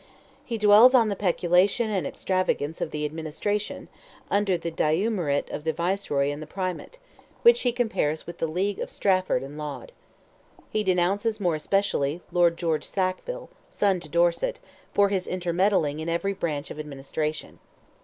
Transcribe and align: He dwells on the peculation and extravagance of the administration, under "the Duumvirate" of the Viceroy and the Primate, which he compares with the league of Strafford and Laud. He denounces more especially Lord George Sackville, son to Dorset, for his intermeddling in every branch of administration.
He 0.43 0.57
dwells 0.57 0.95
on 0.95 1.09
the 1.09 1.15
peculation 1.15 1.91
and 1.91 2.07
extravagance 2.07 2.81
of 2.81 2.89
the 2.89 3.05
administration, 3.05 3.87
under 4.31 4.57
"the 4.57 4.71
Duumvirate" 4.71 5.51
of 5.51 5.63
the 5.63 5.73
Viceroy 5.73 6.31
and 6.31 6.41
the 6.41 6.47
Primate, 6.47 6.97
which 7.43 7.61
he 7.61 7.71
compares 7.71 8.25
with 8.25 8.39
the 8.39 8.47
league 8.47 8.79
of 8.79 8.89
Strafford 8.89 9.43
and 9.43 9.59
Laud. 9.59 9.91
He 10.71 10.83
denounces 10.83 11.39
more 11.39 11.53
especially 11.53 12.21
Lord 12.31 12.57
George 12.57 12.83
Sackville, 12.83 13.51
son 13.69 13.99
to 13.99 14.09
Dorset, 14.09 14.59
for 14.91 15.09
his 15.09 15.27
intermeddling 15.27 15.99
in 15.99 16.09
every 16.09 16.33
branch 16.33 16.71
of 16.71 16.79
administration. 16.79 17.59